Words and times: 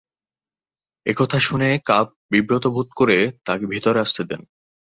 একথা 1.05 1.37
শুনে 1.39 1.69
কাব 1.85 2.05
বিব্রত 2.31 2.65
বোধ 2.67 2.87
করে 2.95 3.17
তাকে 3.45 3.65
ভেতরে 3.65 3.99
আসতে 3.99 4.21
দেন। 4.23 4.41